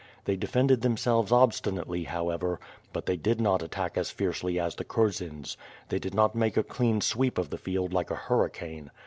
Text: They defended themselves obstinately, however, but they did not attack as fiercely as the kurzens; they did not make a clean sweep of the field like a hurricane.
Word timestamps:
They 0.25 0.35
defended 0.35 0.81
themselves 0.81 1.31
obstinately, 1.31 2.05
however, 2.05 2.59
but 2.91 3.05
they 3.05 3.17
did 3.17 3.39
not 3.39 3.61
attack 3.61 3.99
as 3.99 4.09
fiercely 4.09 4.59
as 4.59 4.73
the 4.73 4.83
kurzens; 4.83 5.57
they 5.89 5.99
did 5.99 6.15
not 6.15 6.33
make 6.33 6.57
a 6.57 6.63
clean 6.63 7.01
sweep 7.01 7.37
of 7.37 7.51
the 7.51 7.59
field 7.59 7.93
like 7.93 8.09
a 8.09 8.15
hurricane. 8.15 8.89